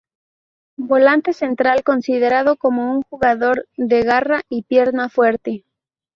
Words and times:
Volante 0.79 1.31
central, 1.31 1.83
considerado 1.83 2.55
como 2.57 2.91
un 2.91 3.03
jugador 3.03 3.67
de 3.77 4.01
"garra" 4.01 4.41
y 4.49 4.63
"pierna 4.63 5.09
fuerte". 5.09 5.63